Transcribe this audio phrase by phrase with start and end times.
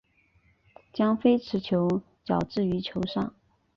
[0.91, 3.35] 将非持球脚置于球上。